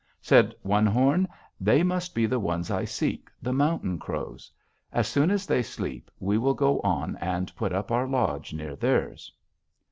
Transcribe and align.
Said 0.19 0.55
One 0.63 0.87
Horn, 0.87 1.27
'They 1.59 1.83
must 1.83 2.15
be 2.15 2.25
the 2.25 2.39
ones 2.39 2.71
I 2.71 2.85
seek, 2.85 3.29
the 3.39 3.53
Mountain 3.53 3.99
Crows. 3.99 4.51
As 4.91 5.07
soon 5.07 5.29
as 5.29 5.45
they 5.45 5.61
sleep, 5.61 6.09
we 6.19 6.39
will 6.39 6.55
go 6.55 6.79
on 6.79 7.17
and 7.17 7.55
put 7.55 7.71
up 7.71 7.91
our 7.91 8.07
lodge 8.07 8.51
near 8.51 8.75
theirs.' 8.75 9.31